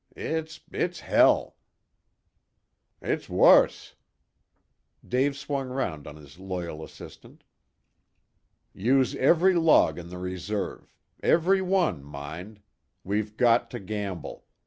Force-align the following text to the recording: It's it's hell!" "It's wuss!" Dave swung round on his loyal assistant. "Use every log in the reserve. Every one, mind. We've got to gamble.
It's 0.15 0.59
it's 0.71 1.01
hell!" 1.01 1.57
"It's 3.03 3.29
wuss!" 3.29 3.93
Dave 5.07 5.37
swung 5.37 5.69
round 5.69 6.07
on 6.07 6.15
his 6.15 6.39
loyal 6.39 6.83
assistant. 6.83 7.43
"Use 8.73 9.13
every 9.13 9.53
log 9.53 9.99
in 9.99 10.09
the 10.09 10.17
reserve. 10.17 10.91
Every 11.21 11.61
one, 11.61 12.03
mind. 12.03 12.61
We've 13.03 13.37
got 13.37 13.69
to 13.69 13.79
gamble. 13.79 14.47